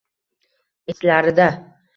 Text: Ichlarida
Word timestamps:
Ichlarida 0.95 1.47